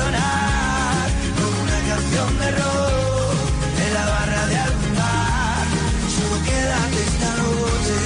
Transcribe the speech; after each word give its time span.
sonar 0.00 1.08
como 1.38 1.56
una 1.66 1.78
canción 1.90 2.30
de 2.40 2.48
rock 2.60 3.38
en 3.84 3.90
la 3.94 4.04
barra 4.14 4.42
de 4.50 4.56
algún 4.66 4.92
bar. 5.00 5.66
Solo 6.14 6.36
quédate 6.48 6.98
esta 7.10 7.30
noche. 7.40 7.98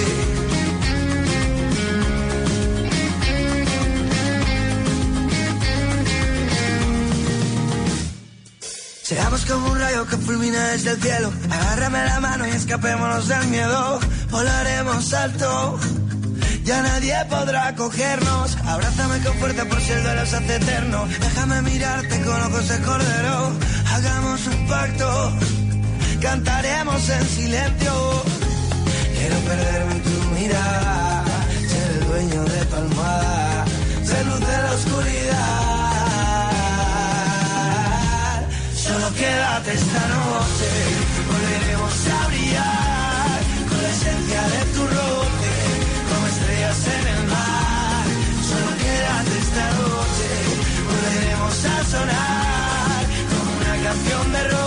Seamos 9.02 9.44
como 9.44 9.70
un 9.72 9.78
rayo 9.78 10.06
que 10.06 10.16
fulmina 10.16 10.60
desde 10.68 10.90
el 10.92 11.02
cielo. 11.02 11.32
Agárrame 11.50 12.04
la 12.04 12.20
mano 12.20 12.46
y 12.48 12.50
escapémonos 12.50 13.28
del 13.28 13.46
miedo. 13.48 14.00
Volaremos 14.30 15.12
alto 15.12 15.78
ya 16.64 16.80
nadie 16.80 17.14
podrá 17.28 17.74
cogernos. 17.74 18.56
Abrázame 18.64 19.18
con 19.20 19.34
fuerza 19.34 19.66
por 19.66 19.80
si 19.82 19.92
el 19.92 20.02
duelo 20.02 20.24
se 20.24 20.36
hace 20.36 20.56
eterno. 20.56 21.06
Déjame 21.20 21.60
mirarte 21.60 22.22
con 22.22 22.42
ojos 22.42 22.68
de 22.68 22.80
cordero. 22.80 23.52
Hagamos 23.92 24.46
un 24.46 24.66
pacto. 24.66 25.32
Cantaremos 26.22 27.08
en 27.10 27.28
silencio. 27.28 27.92
Quiero 29.14 29.36
perderme 29.40 29.92
en 29.92 30.02
tu 30.02 30.10
mirada. 30.38 31.24
Ser 31.68 31.90
el 31.96 32.06
dueño 32.06 32.44
de 32.44 32.64
tu 32.64 32.76
almohada. 32.76 33.64
Ser 34.02 34.26
luz 34.26 34.40
de 34.40 34.58
la 34.64 34.72
oscuridad. 34.72 35.34
Solo 38.74 39.14
quédate 39.14 39.74
esta 39.74 40.08
noche. 40.16 40.68
Volveremos 41.28 42.06
a 42.08 42.26
brillar. 42.28 43.03
en 46.86 47.06
el 47.14 47.26
mar. 47.28 48.04
Solo 48.50 48.70
quédate 48.82 49.38
esta 49.38 49.66
noche, 49.80 50.28
volveremos 50.88 51.64
a 51.64 51.84
sonar 51.84 53.04
como 53.30 53.50
una 53.56 53.74
canción 53.84 54.32
de 54.32 54.48
rock. 54.48 54.63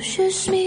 shush 0.00 0.48
me 0.48 0.57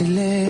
fáciles. 0.00 0.49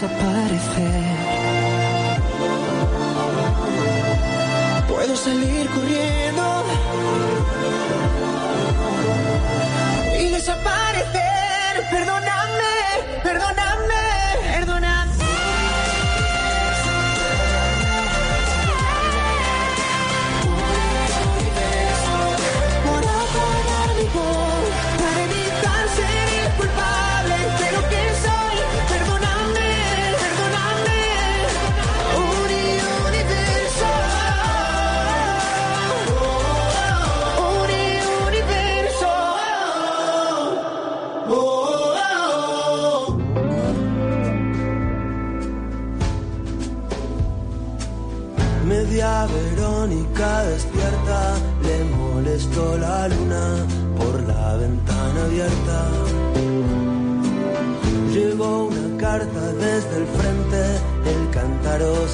Desaparecer. 0.00 1.04
Puedo 4.88 5.14
salir 5.14 5.68
corriendo 5.68 6.64
y 10.18 10.28
desaparecer. 10.28 10.89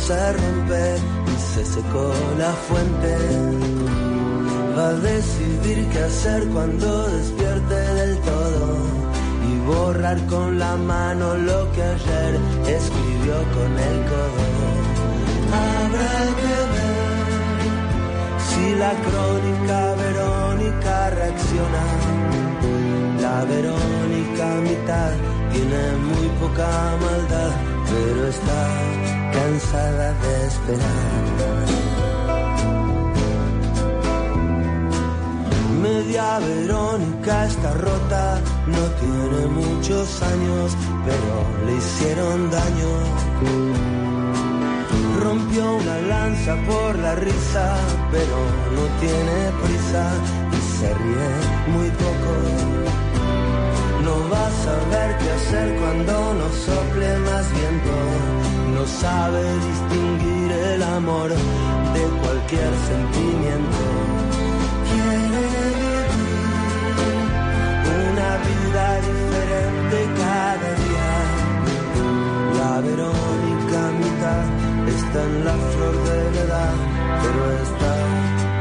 Se 0.07 0.33
rompe 0.35 0.97
y 1.33 1.37
se 1.53 1.65
secó 1.65 2.13
la 2.39 2.53
fuente. 2.69 3.17
Va 4.77 4.89
a 4.91 4.93
decidir 4.93 5.89
qué 5.91 5.99
hacer 5.99 6.47
cuando 6.55 7.09
despierte 7.09 7.75
del 7.75 8.19
todo 8.21 8.77
y 9.51 9.59
borrar 9.67 10.19
con 10.27 10.59
la 10.61 10.77
mano 10.77 11.35
lo 11.35 11.73
que 11.73 11.83
ayer 11.83 12.33
escribió 12.77 13.37
con 13.57 13.71
el 13.89 13.99
codo. 14.13 14.47
Habrá 15.65 16.19
que 16.41 16.55
ver 16.75 17.59
si 18.47 18.63
la 18.83 18.93
crónica 19.07 19.79
Verónica 20.03 21.11
reacciona. 21.19 21.85
La 23.25 23.45
Verónica 23.45 24.47
mitad 24.69 25.13
tiene 25.53 25.83
muy 26.09 26.29
poca 26.41 26.71
maldad, 27.01 27.53
pero 27.91 28.29
está 28.29 29.26
cansada 29.37 30.09
de 30.23 30.47
esperar. 30.47 31.67
Media 35.83 36.39
Verónica 36.39 37.45
está 37.47 37.71
rota, 37.75 38.41
no 38.67 38.85
tiene 39.01 39.41
muchos 39.61 40.23
años, 40.23 40.77
pero 41.07 41.33
le 41.67 41.73
hicieron 41.77 42.51
daño. 42.51 42.93
Rompió 45.23 45.65
una 45.83 45.99
lanza 46.13 46.55
por 46.69 46.99
la 46.99 47.15
risa, 47.15 47.67
pero 48.13 48.37
no 48.77 48.85
tiene 49.03 49.39
prisa 49.63 50.05
y 50.57 50.79
se 50.79 50.89
ríe 50.95 51.31
muy 51.75 51.91
poco. 51.91 52.76
No 54.07 54.15
va 54.31 54.47
a 54.47 54.53
saber 54.67 55.19
qué 55.19 55.31
hacer 55.39 55.69
cuando 55.81 56.35
no 56.41 56.49
sople 56.65 57.09
más 57.29 57.45
viento. 57.59 57.95
No 58.75 58.87
sabe 59.03 59.43
distinguir 59.69 60.53
el 60.53 60.83
amor 60.99 61.31
de 61.97 62.03
cualquier 62.23 62.73
sentimiento. 62.91 63.83
Quiere 64.89 65.43
vivir 65.59 66.07
una 68.11 68.31
vida 68.49 68.87
diferente 69.11 69.97
cada 70.23 70.69
día. 70.85 71.11
La 72.61 72.75
Verónica 72.87 73.81
mitad 74.03 74.45
está 74.97 75.19
en 75.31 75.45
la 75.49 75.57
flor 75.73 75.97
de 76.09 76.21
la 76.35 76.41
edad, 76.47 76.75
pero 77.23 77.43
está 77.67 77.93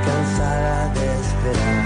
cansada 0.07 0.93
de 0.95 1.05
esperar. 1.21 1.84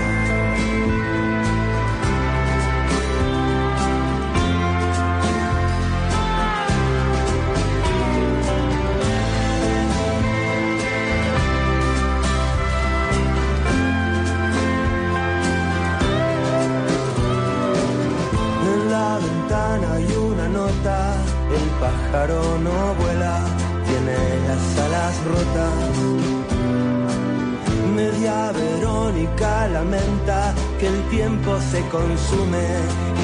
Tiempo 31.09 31.59
se 31.71 31.81
consume 31.89 32.67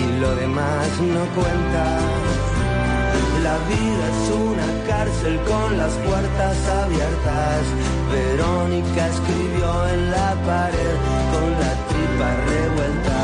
y 0.01 0.19
lo 0.19 0.35
demás 0.35 0.87
no 1.01 1.23
cuenta. 1.35 1.85
La 3.43 3.57
vida 3.69 4.03
es 4.13 4.23
una 4.33 4.67
cárcel 4.87 5.39
con 5.47 5.77
las 5.77 5.93
puertas 6.07 6.57
abiertas. 6.83 7.61
Verónica 8.11 9.07
escribió 9.07 9.87
en 9.89 10.11
la 10.11 10.33
pared 10.49 10.95
con 11.33 11.47
la 11.61 11.73
tripa 11.89 12.29
revuelta. 12.49 13.19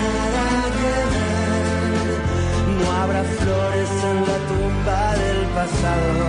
Nada 0.00 0.48
que 0.78 0.94
ver, 1.12 2.18
no 2.78 2.86
habrá 3.00 3.22
flores 3.22 3.90
en 4.10 4.18
la 4.30 4.38
tumba 4.50 5.02
del 5.22 5.40
pasado. 5.58 6.24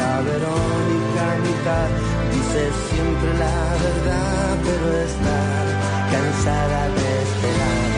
La 0.00 0.14
Verónica 0.28 1.24
mitad 1.44 1.88
dice 2.32 2.62
siempre 2.88 3.30
la 3.38 3.58
verdad, 3.84 4.56
pero 4.64 4.86
está 5.02 5.69
cansada 6.10 6.88
de 6.96 7.22
esperar. 7.22 7.89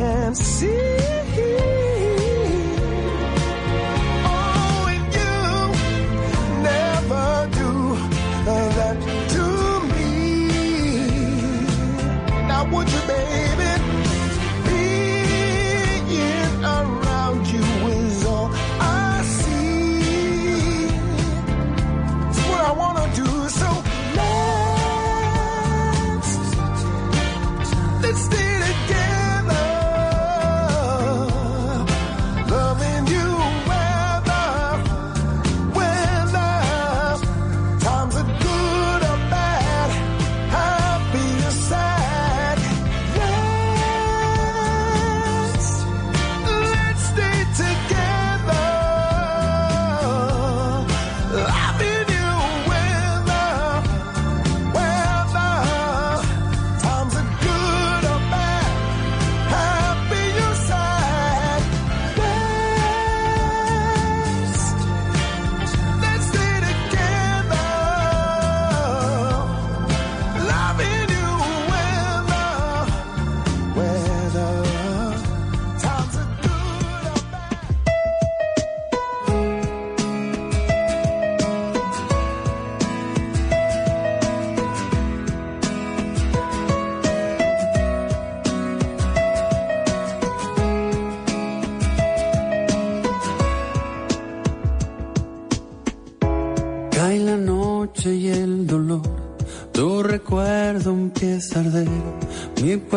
and 0.00 0.36
see. 0.36 1.89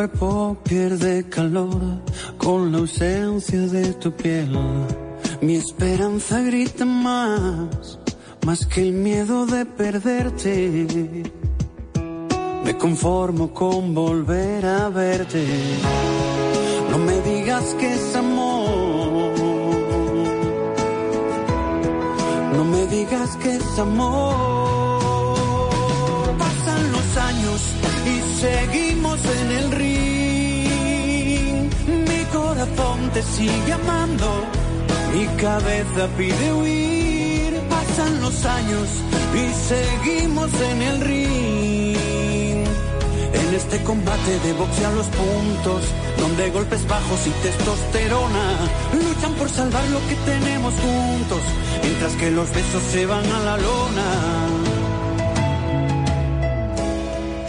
Cuerpo 0.08 0.58
pierde 0.64 1.30
calor 1.30 1.80
con 2.38 2.74
la 2.74 2.80
ausencia 2.80 3.62
de 3.62 3.94
tu 3.94 4.12
piel. 4.12 4.52
Mi 5.42 5.56
esperanza 5.56 6.42
grita 6.42 6.84
más, 6.84 8.00
más 8.46 8.66
que 8.66 8.82
el 8.82 8.92
miedo 8.92 9.46
de 9.46 9.66
perderte. 9.66 11.24
Me 12.66 12.78
conformo 12.78 13.54
con 13.54 13.94
volver 13.94 14.66
a 14.66 14.90
verte. 14.90 15.46
No 16.92 16.98
me 16.98 17.22
digas 17.22 17.74
que 17.80 17.94
es 17.94 18.16
amor. 18.16 19.34
No 22.56 22.66
me 22.66 22.88
digas 22.88 23.38
que 23.38 23.56
es 23.56 23.80
amor. 23.80 24.36
Pasan 26.38 26.92
los 26.92 27.18
años 27.18 27.93
y 28.06 28.22
seguimos 28.40 29.20
en 29.26 29.52
el 29.52 29.72
ring. 29.72 30.84
Mi 31.88 32.24
corazón 32.32 33.10
te 33.14 33.22
sigue 33.22 33.74
amando. 33.74 34.46
Mi 35.14 35.26
cabeza 35.42 36.08
pide 36.18 36.54
huir. 36.54 37.54
Pasan 37.70 38.22
los 38.22 38.46
años 38.46 38.88
y 39.34 39.54
seguimos 39.68 40.50
en 40.72 40.82
el 40.82 41.02
ring. 41.02 42.68
En 43.34 43.54
este 43.56 43.84
combate 43.84 44.40
de 44.40 44.54
boxeo 44.54 44.88
a 44.88 44.92
los 44.92 45.08
puntos, 45.08 45.84
donde 46.20 46.50
golpes 46.52 46.88
bajos 46.88 47.28
y 47.28 47.30
testosterona 47.44 48.46
luchan 48.94 49.34
por 49.34 49.50
salvar 49.50 49.88
lo 49.90 50.00
que 50.08 50.16
tenemos 50.26 50.74
juntos, 50.74 51.42
mientras 51.84 52.14
que 52.14 52.32
los 52.32 52.50
besos 52.52 52.84
se 52.92 53.06
van 53.06 53.26
a 53.26 53.40
la 53.40 53.58
lona. 53.58 54.63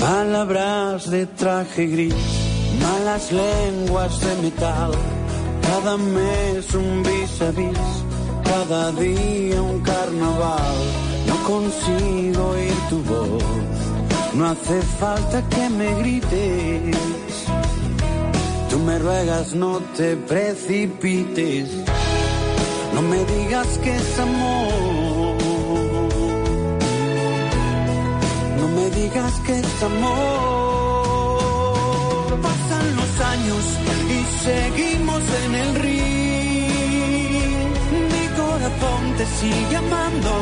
Palabras 0.04 1.10
de 1.10 1.24
traje 1.24 1.86
gris, 1.86 2.14
malas 2.78 3.32
lenguas 3.32 4.20
de 4.20 4.34
metal, 4.42 4.92
cada 5.62 5.96
mes 5.96 6.74
un 6.74 7.02
vis 7.02 7.40
a 7.40 7.50
vis, 7.50 7.86
cada 8.44 8.92
día 8.92 9.62
un 9.62 9.80
carnaval. 9.80 10.76
No 11.26 11.36
consigo 11.48 12.50
oír 12.50 12.76
tu 12.90 12.98
voz, 13.04 13.44
no 14.34 14.44
hace 14.50 14.82
falta 15.00 15.42
que 15.48 15.70
me 15.70 15.94
grites. 16.00 16.96
Tú 18.68 18.78
me 18.80 18.98
ruegas, 18.98 19.54
no 19.54 19.78
te 19.96 20.16
precipites, 20.16 21.70
no 22.92 23.00
me 23.00 23.24
digas 23.24 23.78
que 23.82 23.96
es 23.96 24.18
amor. 24.18 24.93
Digas 28.94 29.34
que 29.46 29.58
es 29.58 29.82
amor. 29.82 31.40
Pasan 32.42 32.96
los 32.96 33.20
años 33.32 33.64
y 34.16 34.18
seguimos 34.46 35.22
en 35.44 35.54
el 35.54 35.74
ring. 35.84 36.68
Mi 38.14 38.24
corazón 38.40 39.02
te 39.18 39.26
sigue 39.26 39.76
amando, 39.76 40.32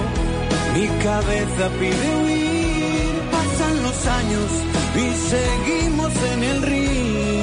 mi 0.74 0.86
cabeza 1.02 1.64
pide 1.78 2.06
huir. 2.22 3.12
Pasan 3.30 3.74
los 3.82 3.98
años 4.20 4.50
y 4.96 5.06
seguimos 5.32 6.12
en 6.32 6.40
el 6.44 6.62
ring 6.62 7.41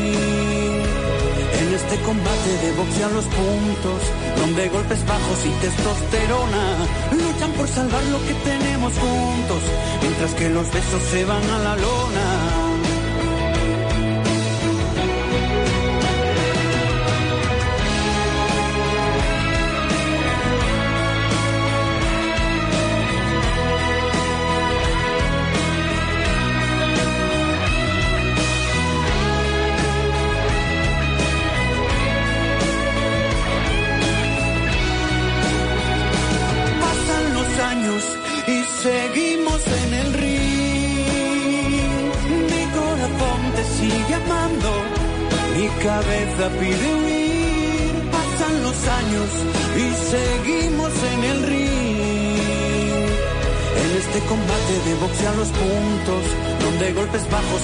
este 1.84 1.98
combate 2.04 2.52
de 2.64 2.72
boxeo 2.74 3.10
los 3.10 3.26
puntos, 3.26 4.02
donde 4.38 4.70
golpes 4.70 5.06
bajos 5.06 5.46
y 5.46 5.50
testosterona 5.62 6.64
luchan 7.12 7.52
por 7.54 7.68
salvar 7.68 8.04
lo 8.06 8.20
que 8.26 8.34
tenemos 8.34 8.94
juntos, 8.94 9.62
mientras 10.02 10.34
que 10.34 10.50
los 10.50 10.72
besos 10.72 11.02
se 11.12 11.26
van 11.26 11.44
a 11.50 11.60
la 11.60 11.76
lona. 11.76 12.69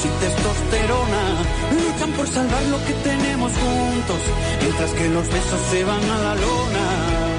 y 0.04 0.08
testosterona 0.20 1.24
luchan 1.72 2.12
por 2.14 2.28
salvar 2.28 2.64
lo 2.64 2.84
que 2.86 2.94
tenemos 3.04 3.52
juntos, 3.54 4.20
mientras 4.62 4.92
que 4.92 5.10
los 5.10 5.28
besos 5.28 5.62
se 5.72 5.84
van 5.86 6.04
a 6.04 6.18
la 6.18 6.36
lona. 6.36 7.35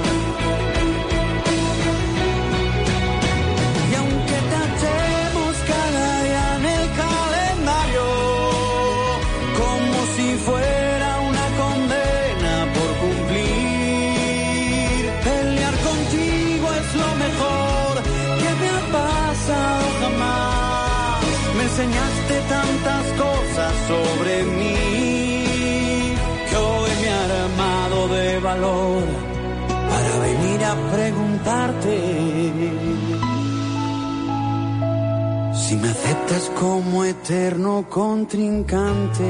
para 28.60 30.18
venir 30.26 30.64
a 30.64 30.74
preguntarte 30.92 31.94
si 35.52 35.76
me 35.76 35.88
aceptas 35.88 36.50
como 36.58 37.04
eterno 37.04 37.84
contrincante. 37.88 39.24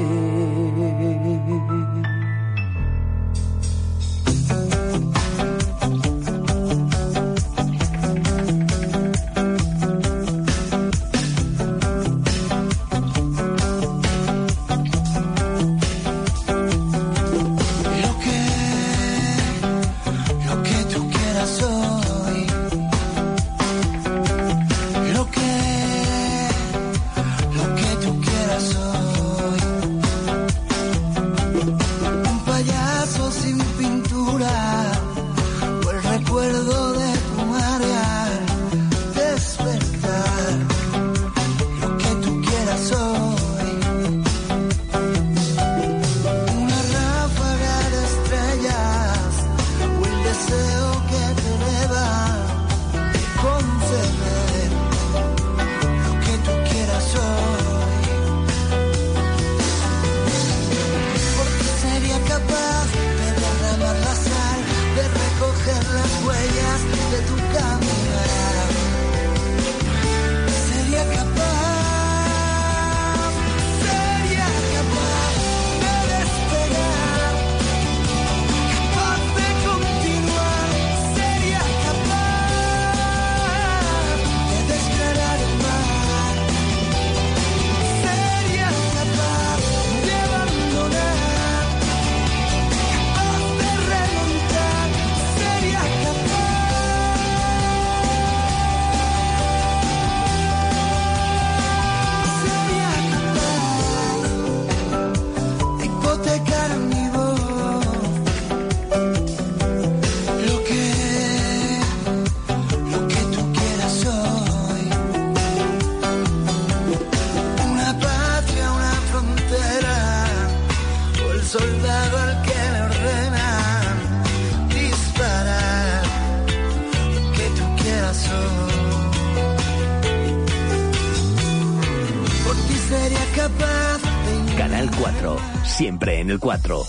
4. 136.59 136.85